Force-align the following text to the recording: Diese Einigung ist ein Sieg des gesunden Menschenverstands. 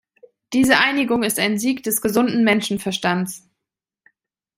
Diese 0.53 0.79
Einigung 0.79 1.21
ist 1.21 1.37
ein 1.37 1.59
Sieg 1.59 1.83
des 1.83 2.01
gesunden 2.01 2.43
Menschenverstands. 2.43 3.47